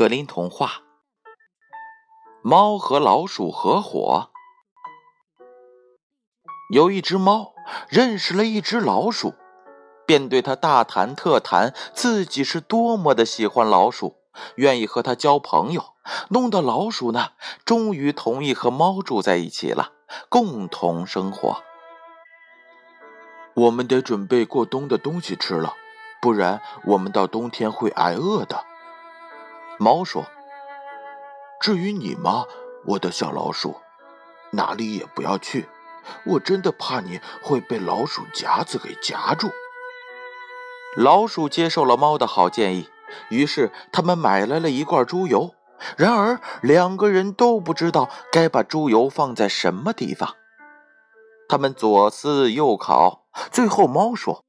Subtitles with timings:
[0.00, 0.80] 格林童话：
[2.40, 4.30] 猫和老鼠合伙。
[6.72, 7.52] 有一只猫
[7.86, 9.34] 认识了一只老鼠，
[10.06, 14.16] 便对它大谈特谈自己是多么的喜欢老鼠，
[14.54, 15.84] 愿意和它交朋友，
[16.30, 17.32] 弄得老鼠呢，
[17.66, 19.92] 终于同意和猫住在一起了，
[20.30, 21.62] 共同生活。
[23.54, 25.74] 我们得准备过冬的东西吃了，
[26.22, 28.64] 不然我们到冬天会挨饿的。
[29.82, 30.26] 猫说
[31.58, 32.44] ：“至于你吗，
[32.84, 33.76] 我的小老鼠，
[34.52, 35.70] 哪里也不要去。
[36.26, 39.48] 我真的怕你会被老鼠夹子给夹住。”
[40.98, 42.90] 老鼠接受了猫的好建议，
[43.30, 45.54] 于是他们买来了一罐猪油。
[45.96, 50.36] 然而两个人都不知道该把猪油放在什么地方。
[51.48, 54.44] 他们左思右考，最后猫说。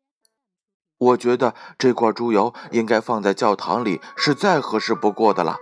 [1.01, 5.57] 我觉得这块猪油应该放在教堂里是再合适不过的了，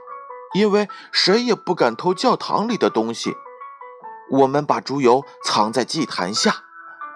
[0.54, 3.34] 因为谁也不敢偷教堂里的东西。
[4.32, 6.56] 我们把猪油藏在祭坛下，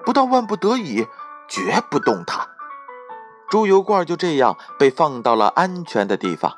[0.06, 1.06] 不到万不得已，
[1.50, 2.48] 绝不动它。
[3.50, 6.54] 猪油罐就这样被放到了安全的地方。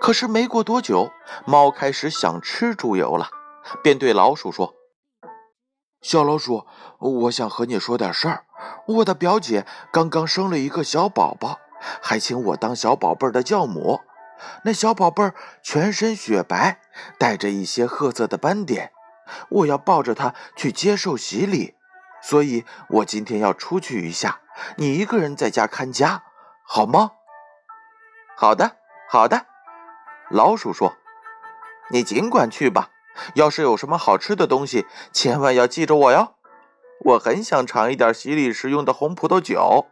[0.00, 1.10] 可是没过多久，
[1.44, 3.28] 猫开始想吃猪油了，
[3.82, 4.72] 便对老鼠说
[6.06, 6.64] ：“小老鼠，
[7.00, 8.44] 我想和你说点事儿。”
[8.86, 11.58] 我的表姐刚刚生了一个小宝宝，
[12.00, 14.02] 还请我当小宝贝儿的教母。
[14.62, 15.34] 那小宝贝儿
[15.64, 16.80] 全身雪白，
[17.18, 18.92] 带着一些褐色的斑点。
[19.48, 21.74] 我要抱着他去接受洗礼，
[22.22, 24.38] 所以我今天要出去一下。
[24.76, 26.22] 你一个人在家看家，
[26.62, 27.10] 好吗？
[28.36, 28.76] 好的，
[29.10, 29.46] 好的。
[30.30, 30.94] 老鼠说
[31.90, 32.90] ：“你尽管去吧。
[33.34, 36.34] 要是有什么好吃的东西，千万要记着我哟。”
[37.04, 39.86] 我很想尝一点洗礼时用的红葡萄酒。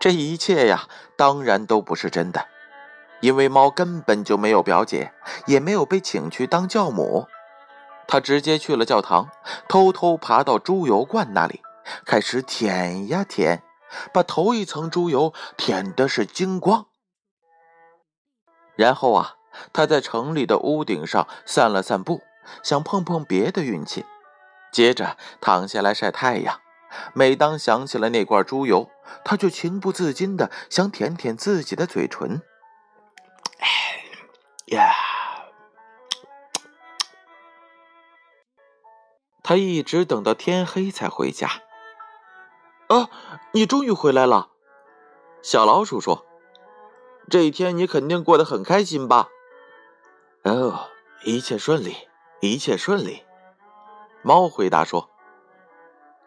[0.00, 2.46] 这一切呀，当然都不是真的，
[3.20, 5.12] 因为猫根本就没有表姐，
[5.46, 7.26] 也没有被请去当教母。
[8.08, 9.28] 它直接去了教堂，
[9.68, 11.60] 偷偷爬到猪油罐那里，
[12.06, 13.62] 开始舔呀舔，
[14.12, 16.86] 把头一层猪油舔的是精光。
[18.76, 19.34] 然后啊，
[19.72, 22.22] 他在城里的屋顶上散了散步，
[22.62, 24.04] 想碰碰别的运气。
[24.72, 26.60] 接着躺下来晒太阳。
[27.12, 28.88] 每当想起了那罐猪油，
[29.24, 32.40] 他就情不自禁的想舔舔自己的嘴唇。
[33.58, 33.66] 哎
[34.76, 34.92] 呀！
[39.42, 41.48] 他一直等到天黑才回家。
[42.88, 43.10] 啊，
[43.52, 44.48] 你终于回来了！
[45.42, 46.24] 小老鼠说
[47.28, 49.28] ：“这一天你肯定过得很开心吧？”
[50.46, 50.88] 哦，
[51.24, 51.96] 一切顺利，
[52.40, 53.24] 一切顺利。
[54.22, 55.10] 猫回答说：“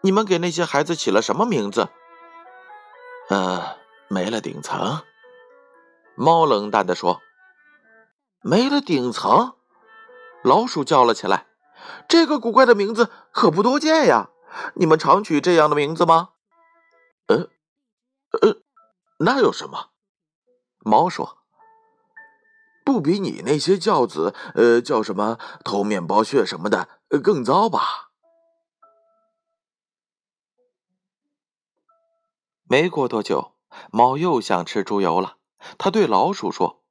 [0.02, 1.88] 你们给那些孩子起了什么名字
[3.30, 5.02] ？”“呃，没了顶层。”
[6.16, 7.22] 猫冷淡地说。
[8.44, 9.54] “没了顶层！”
[10.44, 11.46] 老鼠叫了起来
[12.06, 14.28] ，“这个古怪的名字可不多见呀！
[14.74, 16.32] 你们常取这样的名字吗
[17.28, 17.48] ？”“呃，
[18.42, 18.56] 呃，
[19.20, 19.92] 那有什么？”
[20.84, 21.39] 猫说。
[22.92, 26.88] 不比你那些教子，呃，叫什么偷面包屑什么的
[27.22, 28.10] 更糟吧？
[32.64, 33.52] 没过多久，
[33.92, 35.36] 猫又想吃猪油了。
[35.78, 36.82] 他对老鼠说：“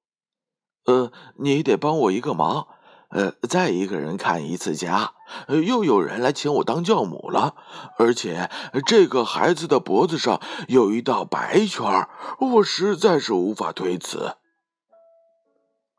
[0.87, 2.69] 呃，你得帮我一个忙，
[3.09, 5.15] 呃，再一个人看一次家。
[5.47, 7.55] 又有人来请我当教母了，
[7.97, 8.49] 而且
[8.85, 10.39] 这个孩子的脖子上
[10.69, 12.07] 有一道白圈，
[12.39, 14.37] 我实在是无法推辞。”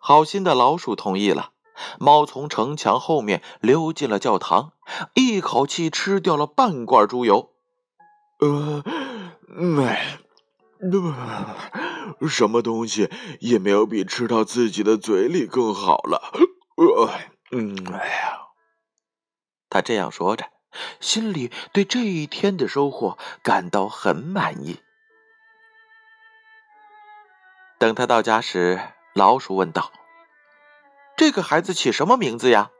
[0.01, 1.53] 好心的老鼠同意了。
[1.99, 4.73] 猫从城墙后面溜进了教堂，
[5.15, 7.53] 一口气吃掉了半罐猪油。
[8.41, 8.83] 呃，
[9.87, 10.19] 哎，
[12.29, 13.11] 什么东西
[13.41, 16.33] 也没有比吃到自己的嘴里更好了。
[16.77, 17.11] 呃，
[17.53, 18.39] 嗯，哎呀，
[19.71, 20.47] 他这样说着，
[21.01, 24.81] 心里对这一天的收获感到很满意。
[27.79, 28.81] 等他到家时，
[29.15, 29.91] 老鼠问道
[31.21, 32.71] ：“这个孩子起什么名字呀？”“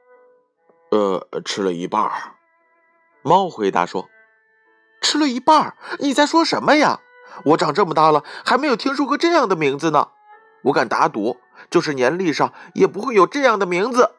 [0.89, 2.11] 呃，吃了一半。”
[3.21, 4.09] 猫回答说。
[4.99, 5.77] “吃了一半？
[5.99, 7.01] 你在说什么呀？
[7.45, 10.09] 我长这么大了，还没有听说过这样的名字呢。
[10.63, 11.39] 我敢打赌，
[11.69, 14.15] 就是年历上也不会有这样的名字。”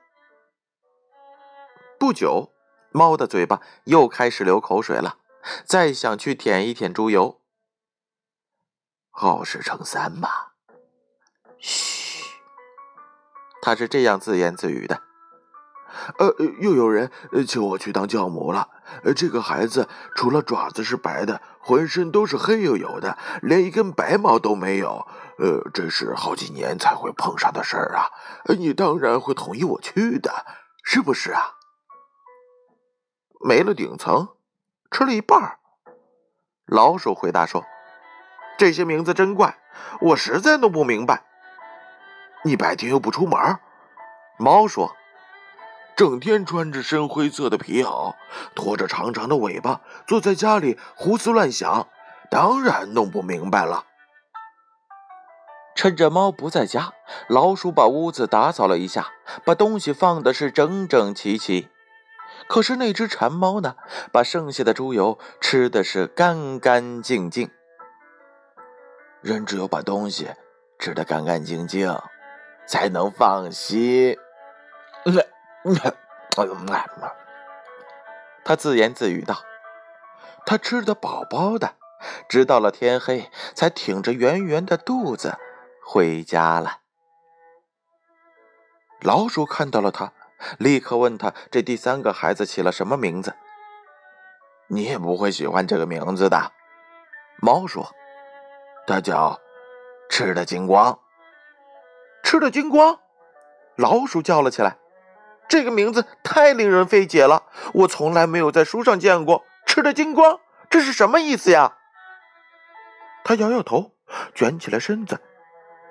[1.99, 2.53] 不久，
[2.93, 5.17] 猫的嘴巴又开始流口水了，
[5.65, 7.41] 再想去舔一舔猪油。
[9.11, 10.29] 好事成三嘛。
[11.59, 12.01] 嘘，
[13.62, 15.00] 他是这样自言自语的。
[16.19, 17.11] 呃，又有人
[17.47, 18.69] 请我去当教母了。
[19.14, 25.06] 这个孩子除了爪子是白的，浑身都是黑黝黝的，连一根白毛都没有。
[25.38, 28.11] 呃，这是好几年才会碰上的事儿啊，
[28.59, 30.44] 你当然会同意我去的，
[30.82, 31.55] 是不是啊？
[33.44, 34.29] 没了顶层，
[34.91, 35.59] 吃了一半。
[36.67, 37.64] 老鼠回答说
[38.56, 39.59] ：“这些名字真怪，
[40.00, 41.26] 我实在弄不明白。”
[42.44, 43.39] 你白天又不出门，
[44.37, 44.97] 猫说
[45.97, 48.15] ：“整天穿着深灰色的皮袄，
[48.55, 51.87] 拖着长长的尾巴，坐在家里胡思乱想，
[52.31, 53.85] 当然弄不明白了。”
[55.77, 56.93] 趁着猫不在家，
[57.29, 59.12] 老鼠把屋子打扫了一下，
[59.45, 61.69] 把东西放的是整整齐齐。
[62.49, 63.77] 可是那只馋猫呢，
[64.12, 67.49] 把剩下的猪油吃的是干干净净。
[69.21, 70.29] 人只有把东西
[70.79, 71.97] 吃得干干净净。
[72.67, 74.17] 才能放心。
[78.44, 79.37] 他自言自语道
[80.44, 81.75] ：“他吃得饱饱的，
[82.29, 85.38] 直到了天黑，才挺着圆圆的肚子
[85.85, 86.79] 回家了。”
[89.00, 90.12] 老鼠看到了他，
[90.59, 93.35] 立刻问他：“这第三个孩子起了什么名字
[94.69, 96.53] ？”“你也不会喜欢这个名字的。”
[97.43, 97.93] 猫说
[98.87, 99.41] ：“他叫
[100.09, 100.99] 吃的精光。”
[102.32, 102.99] 吃的精光，
[103.76, 104.79] 老鼠叫了起来
[105.50, 107.43] ：“这个名字太令人费解了，
[107.75, 109.44] 我从来没有在书上见过。
[109.67, 110.40] 吃的精光，
[110.70, 111.76] 这是什么意思呀？”
[113.23, 113.93] 他摇摇头，
[114.34, 115.20] 卷起了身子，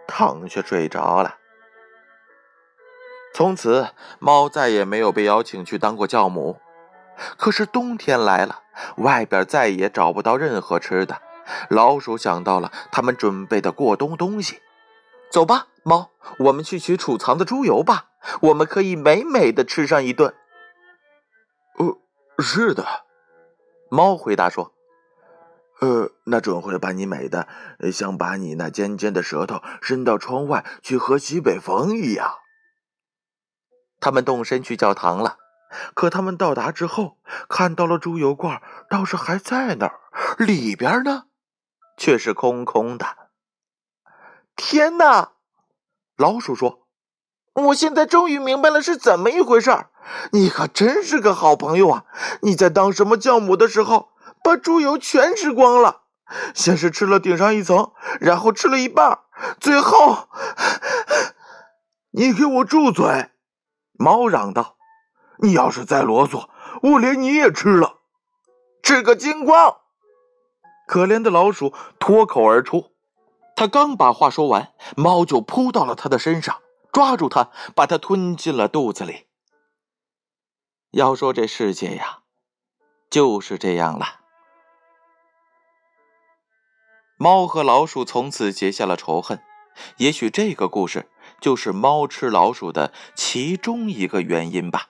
[0.07, 1.37] 躺下睡着了。
[3.35, 6.59] 从此，猫再也没有被邀请去当过教母。
[7.37, 8.63] 可是冬天来了，
[8.97, 11.21] 外边再也找不到任何吃的。
[11.69, 14.59] 老鼠想到了他们准备的过冬东西。
[15.31, 18.09] 走吧，猫，我们去取储藏的猪油吧。
[18.41, 20.35] 我们可以美美的吃上一顿。
[21.77, 21.97] 呃，
[22.37, 22.85] 是的，
[23.89, 24.73] 猫回答说
[25.79, 27.47] ：“呃，那准会把你美的
[27.93, 32.39] 像把你那尖尖的舌头伸到窗外去喝西北风一样。”
[34.01, 35.37] 他们动身去教堂了。
[35.93, 37.17] 可他们到达之后，
[37.47, 40.01] 看到了猪油罐，倒是还在那儿，
[40.37, 41.27] 里边呢，
[41.95, 43.20] 却是空空的。
[44.55, 45.31] 天哪！
[46.17, 46.87] 老鼠说
[47.53, 49.71] ：“我现在终于明白了是怎么一回事
[50.31, 52.05] 你可真是个好朋友啊！
[52.41, 54.09] 你在当什么教母的时候，
[54.43, 56.01] 把猪油全吃光了。
[56.53, 59.19] 先是吃了顶上一层，然后吃了一半，
[59.59, 60.29] 最后……
[62.11, 63.29] 你给我住嘴！”
[63.97, 64.77] 猫嚷道
[65.39, 66.49] ：“你要是再啰嗦，
[66.81, 67.99] 我连你也吃了，
[68.83, 69.77] 吃个精光！”
[70.87, 72.91] 可怜的老鼠脱口而出。
[73.61, 79.27] 他刚把话说完，猫就扑到了他的身上，抓住他，把他吞进了肚子里。
[80.89, 82.21] 要说这世界呀，
[83.11, 84.21] 就是这样了。
[87.17, 89.39] 猫和老鼠从此结下了仇恨，
[89.97, 94.87] 也许这个故事就是猫吃老鼠的其中一个原因吧。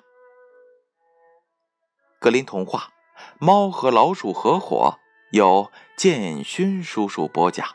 [2.21, 2.93] 格林童话
[3.37, 4.97] 《猫和老鼠合伙》
[5.37, 7.67] 由建勋叔叔播讲。